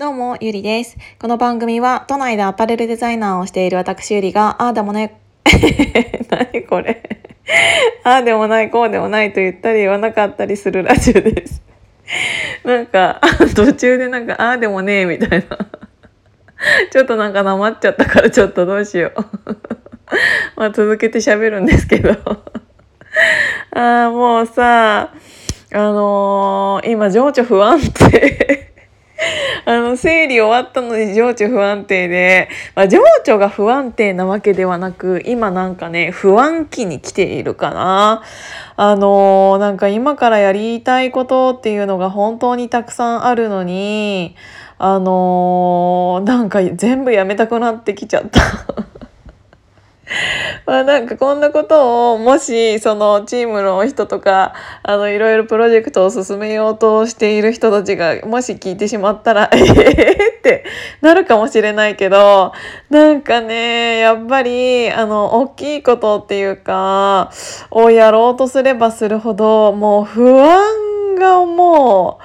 [0.00, 0.96] どうも、ゆりです。
[1.18, 5.20] この番組は、都内でアパレルデザイナーをしている私ゆりが、ああでもね、
[6.30, 7.02] 何これ。
[8.02, 11.62] ああでもない、こうでもないと言ったり言わなかったりするラジオです。
[12.64, 13.20] なんか、
[13.54, 15.58] 途中でなんか、ああでもねえ、みたいな。
[16.90, 19.24] ちょっとなんかなまっちゃったからちょっとどうしよう。
[20.56, 22.12] まあ続けて喋るんですけど。
[23.72, 25.12] ああ、もうさ、
[25.72, 28.69] あのー、今情緒不安定
[29.64, 38.22] あの、生理終わったのに情緒不安定で、まあ、情緒が不安定なわけではなく、今なんかね、不安期に来ているかな。
[38.76, 44.36] あのー、なんか今からやりたいことっていうのが本当にたくさんあるのに、
[44.78, 48.89] あのー、なんか全部やめたくなってきちゃった。
[50.66, 60.64] まあなんかこんなことをもしそのチームの人とかあのいろいろプロジェクトを進めようとしている人たちがもし聞いてしまったら ええって
[61.00, 62.52] なるかもしれないけど
[62.88, 67.30] なんかねやっぱりあの大きいことっていうか
[67.70, 72.24] をやろうとすればするほどもう不安がもう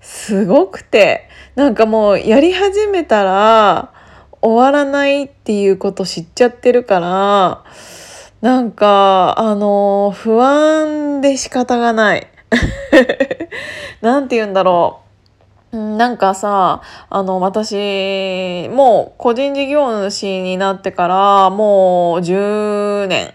[0.00, 3.92] すごくてなんかもうやり始めたら
[4.46, 7.64] 終わらないっていうこと知っちゃってるから
[8.40, 12.28] なんかあの不安で仕方がない。
[14.02, 15.00] なんて言うんだろ
[15.72, 15.76] う。
[15.76, 16.80] なんかさ
[17.10, 23.34] あの私もう個人事業主になってからもう10年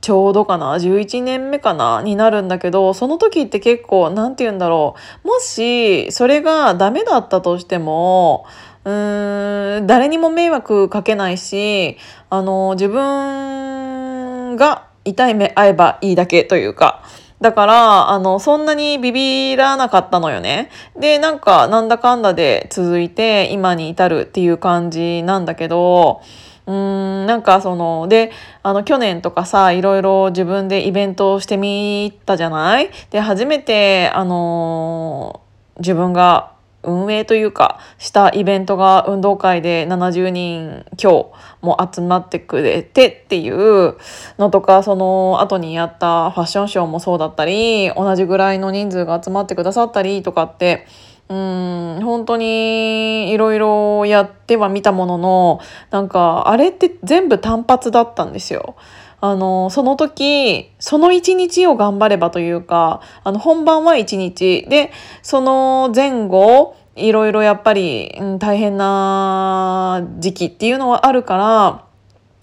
[0.00, 8.44] ちょうどかな11年目かなになるんだけどその時って結構何て言うんだろうもしそれがダメだったとしても
[8.84, 11.98] うん誰にも迷惑かけないし
[12.30, 17.02] あの自分が痛い目合えばいいだけというか
[17.40, 20.68] だから、あの、そんなにビビらなかったのよね。
[20.98, 26.20] で、なんか、なんだかんだで続いて、今に至るっていう感じなんだけど、
[26.66, 26.74] うー
[27.22, 28.30] ん、なんかその、で、
[28.62, 32.90] あの、去年とかさ、いろいろ自分でイベントをしてみたじゃない？
[33.10, 35.40] で、初めて、あの
[35.78, 43.96] 自分が運営というかしたイベントが運動会で70人強も集まってくれてっていう
[44.38, 50.86] のとかその後にやったファッションショーもそうだったり同じぐらいの人数が集まってくださったりとかって
[51.28, 55.60] うん本当にいろいろやってはみたものの
[55.90, 58.74] なんかあれって全部単発だったんですよ。
[59.20, 64.92] あのその時その一日を頑張ればというかあの本番は一日で
[65.22, 71.84] その前後いろいろやっぱり、うん、大変な時期っていうのはあるから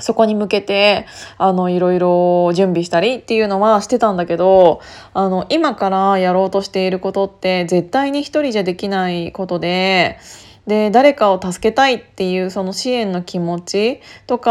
[0.00, 1.06] そこに向けて
[1.38, 4.80] あのいろいろ準備したりっていうのはしてたんだけど
[5.12, 10.18] あの今からやろうとしていることって絶対に一人じゃできないことで。
[10.66, 14.50] で誰かを助けたいっていうその支援の気持ちとか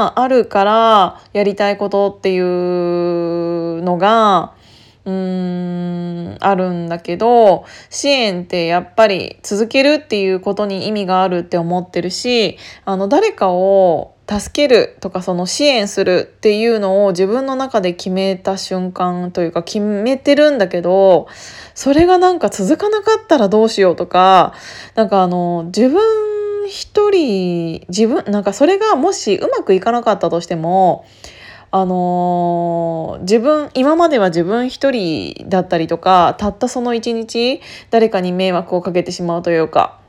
[0.00, 4.54] があるからやりたいことっていうのが
[5.04, 21.26] うーんあるんだけど支援ってやっぱり続けるっていうことに意味があるって思ってるしあの誰かを助けるとかその支援するっていうのを自分の中で決めた瞬間というか決めてるんだけど
[21.74, 24.54] それがなんか続かなかったらどうしようとか
[24.94, 26.39] なんかあの自分
[26.70, 31.04] 一人自分なんかそれがもしうまくいかなかったとしても
[31.72, 37.60] あのー、自分今までは自分一人だったりとかたったその一日
[37.90, 40.00] 誰かに迷惑をかけてしまうというか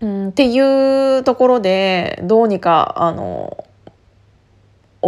[0.00, 3.64] うん、っていうところでどうにかあの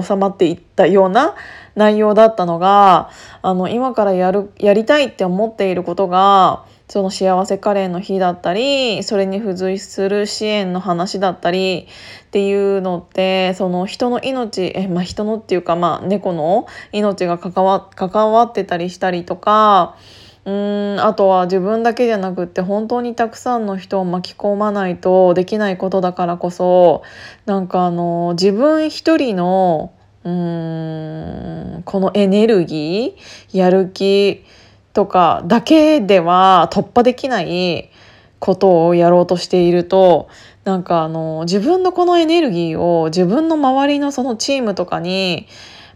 [0.00, 1.34] 収まっていったような
[1.74, 3.10] 内容だったのが
[3.40, 11.86] あの今からやるやりたいって思っていることがその幸せカレーの日だったりそれに付随する支援の話だったり
[12.26, 19.96] っていうのってその人の命え、まあ、人のっていうか、まあ、猫の命が関わ関わってたりしたりとか
[20.44, 27.04] うんあとは自分だけじゃなくって本当にたくさんの人を巻き込まないとできないことだからこそ
[27.46, 29.94] なんかあの自分一人の
[30.24, 34.44] うんこのエネルギーやる気
[34.92, 37.90] とかだけでは突破できない
[38.38, 40.28] ことをやろうとしていると
[40.64, 45.46] なんかあの自分のこのエネルギーを自分の周りのそのチームとかに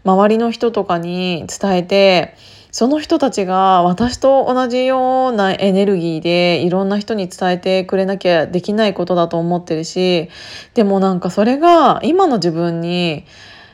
[0.03, 2.35] 周りの人とかに伝えて
[2.71, 10.29] その人たちが私と同じようなエネルギーでいろんな人に伝えてくれなきゃできないことだと思ってるし
[10.73, 13.25] でもなんかそれが今の自分に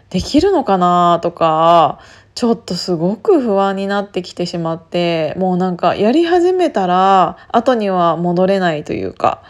[0.10, 2.00] できるのかなとか
[2.36, 9.44] ちょっとすごく不安になってきてしまってもうなんかやり始めたら後には戻れないというか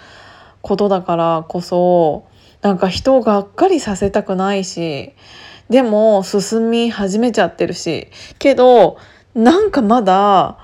[0.62, 2.26] ことだからこそ
[2.62, 5.14] なんか人をがっかりさせたくないし
[5.70, 8.08] でも進み始めちゃってるし
[8.38, 8.98] けど
[9.34, 10.60] なんかまだ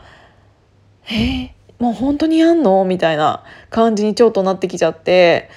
[1.05, 1.49] えー、
[1.79, 2.85] もう本当にやんの？
[2.85, 5.49] みたいな感じにちょっとなってきちゃって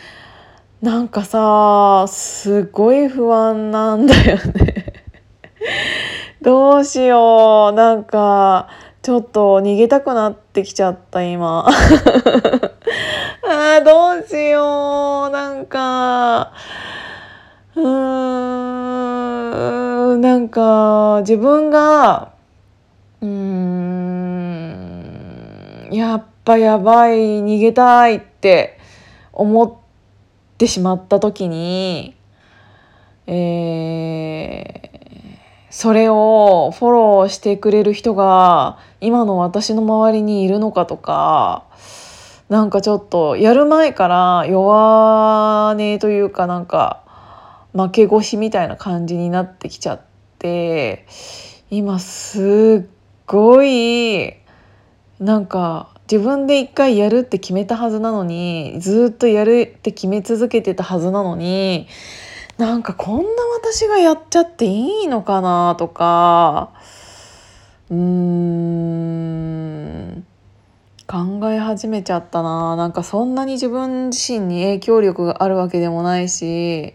[0.81, 4.93] なんかさすごい不安なんだよね。
[6.43, 7.77] どうしよう。
[7.77, 8.69] なんか
[9.00, 11.69] ちょっと逃げたくなってきちゃった今。
[11.71, 15.31] あーどうしよう。
[15.31, 16.53] なんか
[17.77, 17.87] うー
[20.17, 22.33] んなんか自分が
[23.21, 23.93] うーん
[25.93, 28.81] やっぱやばい逃げたいって
[29.33, 29.73] 思っ
[30.59, 32.17] てしまった時に
[33.29, 34.92] えー
[35.73, 41.65] それをフォローしてくれる人が今の私の周りにいるのかとか
[42.51, 47.03] なんかちょっとやる前から弱音というかなんか
[47.73, 50.03] 負け腰みたいな感じになってきちゃっ
[50.39, 51.07] て
[51.71, 52.91] 今すっ
[53.25, 54.35] ごい
[55.21, 61.89] なんか自分で一回やるって決めたはずなのにずっとやるって決め続けてたはずなのに
[62.62, 66.70] なんかこんな私がやっちゃっていいのかなとか。
[67.91, 70.25] うーん。
[71.09, 72.76] 考え始めちゃったな。
[72.76, 76.94] なんかそんなに自分自身に影響力があるわけでもないし。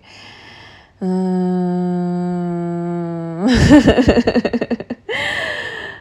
[1.02, 3.46] うーん。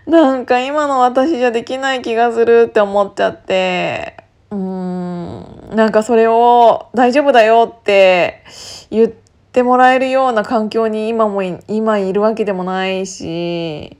[0.06, 4.16] なんか今の私じゃできない気がするって思っちゃって。
[4.52, 5.70] うーん。
[5.74, 8.44] なんかそれを大丈夫だよって
[8.92, 9.25] 言って
[9.56, 13.96] ってもらえるような環境に今も今いるわけでもないし。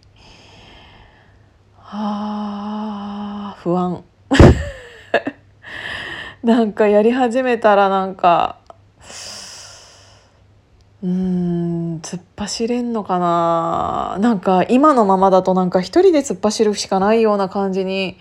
[1.79, 4.05] はあ不安。
[6.45, 8.59] なんかやり始めたらなんか
[11.03, 14.19] うん突っ走れんのかな。
[14.21, 18.19] なんか今のままだとなんか一人で突っ走るしかないような感じに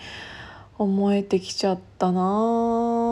[0.77, 3.05] 思えてきちゃったな。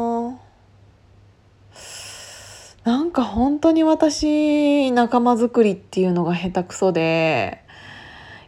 [2.84, 7.64] なんか本当に私仲間作りっていうのが下手くそで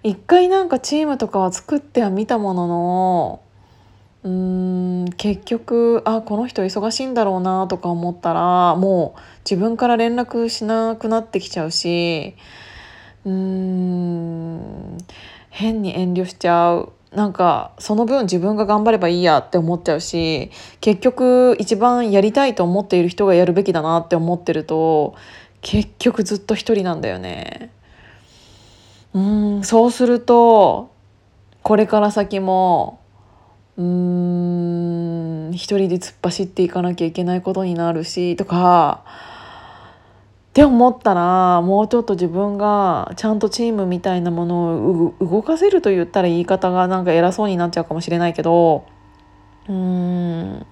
[0.04, 3.42] 一回なんかチームとかは作ってはみたものの
[4.24, 12.36] うーん結局あこの人忙しいんだろうなとか思ったらもう自分から連絡しなくなってきちゃうし
[13.24, 14.98] うーん
[15.50, 16.92] 変に遠慮しちゃう。
[17.16, 20.52] なんかその分自分が頑張ればいいやって思っちゃうし
[20.82, 25.16] 結局一番やりたいと思っている人がやるべきだなって思ってると
[25.62, 27.72] 結局ずっと一人なんだよね。
[29.14, 30.92] うんそうすると
[31.64, 33.00] これから先も
[33.78, 39.04] うーん一人で突っ走っていかなきゃいけないことになるしとか
[40.56, 48.86] って思ったらもうちょっと自分がちゃんとチームみたいなものを動かせると言ったら言い方がなんか偉そうになっちゃうかもしれないけど
[49.68, 50.66] うーん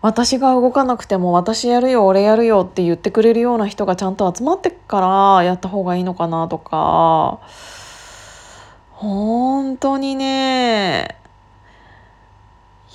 [0.00, 5.00] 私が動かなくても私やるよ俺やるよって言ってくれるような人がちゃんと集まってか
[5.38, 7.40] らやった方がいいのかなとか
[8.92, 11.17] 本当にね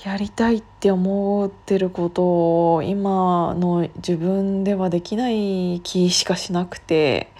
[0.03, 7.31] やりたいって思ってることを今の自分ではできない気しかしなくて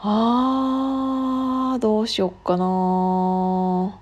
[0.00, 3.98] あーどうしよっかな。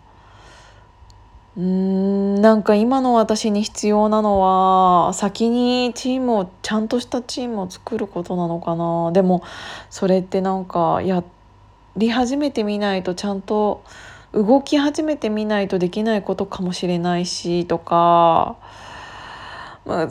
[1.56, 9.12] うーんなんか今の私に必要なのは先にチームをちゃんとしたチームを作ることなのかな。
[9.12, 9.42] でも
[9.90, 11.22] それってなんかや
[11.96, 13.84] り始めてみないとちゃんと
[14.32, 18.56] 動き始めてみないとできないことかもしれないしとか
[19.84, 20.10] 難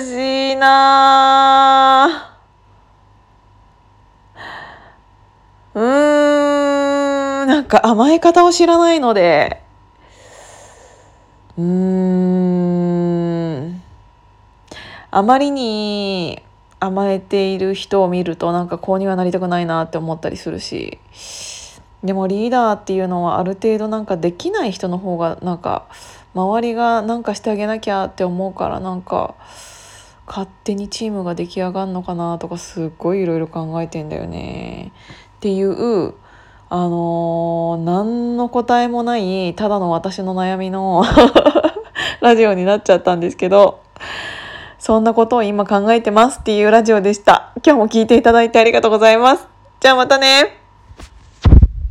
[0.00, 2.28] しいな。
[5.74, 9.62] うーんなんか甘え方を知らないので。
[11.56, 13.82] うーん。
[15.10, 16.42] あまりに
[16.80, 20.98] 甘えている人を見るとなんかこうにはなりたくないなって思ったりするし。
[22.02, 25.86] でもリーダーっていうのはある程度なんかできない人の方がなんか
[26.34, 29.34] 周りが何かしてあげなきゃって思うからなんか
[30.26, 34.92] 勝手にチームが出来上がるのかなとかすっごいいろいろ考えてんだよね。
[35.36, 36.14] っていう
[36.68, 41.04] あのー、何の答えもないただの私の悩みの
[42.22, 43.80] ラジオになっちゃったんですけど
[44.78, 47.52] そんなことを今考えてますっていうラジオでした。
[47.64, 49.46] 今日も聞いていただいてありがとうございます。
[49.80, 50.61] じゃあまたね。